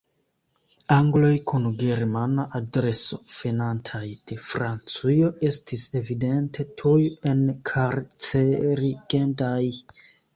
Angloj 0.93 1.31
kun 1.49 1.65
Germana 1.81 2.45
adreso 2.59 3.19
venantaj 3.33 4.01
de 4.31 4.37
Francujo 4.45 5.29
estis 5.49 5.83
evidente 6.01 6.65
tuj 6.83 6.97
enkarcerigendaj. 7.33 9.61